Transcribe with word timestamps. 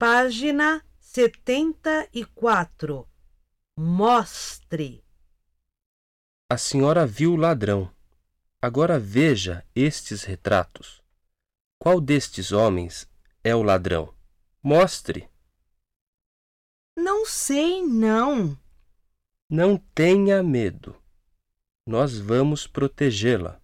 Página 0.00 0.80
setenta 1.00 2.08
e 2.14 2.24
quatro. 2.24 3.08
Mostre. 3.76 5.04
A 6.48 6.56
senhora 6.56 7.04
viu 7.04 7.32
o 7.32 7.36
ladrão. 7.36 7.92
Agora 8.62 8.96
veja 8.96 9.66
estes 9.74 10.22
retratos. 10.22 11.02
Qual 11.80 12.00
destes 12.00 12.52
homens 12.52 13.10
é 13.42 13.56
o 13.56 13.62
ladrão? 13.64 14.14
Mostre. 14.62 15.28
Não 16.96 17.26
sei, 17.26 17.82
não. 17.82 18.56
Não 19.50 19.76
tenha 19.76 20.44
medo. 20.44 20.94
Nós 21.84 22.16
vamos 22.16 22.68
protegê-la. 22.68 23.60